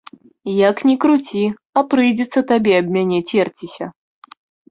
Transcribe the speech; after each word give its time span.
Як 0.69 0.77
ні 0.89 0.95
круці, 1.03 1.41
а 1.81 1.83
прыйдзецца 1.91 2.39
табе 2.53 2.73
аб 2.81 2.87
мяне 2.97 3.19
церціся. 3.35 3.85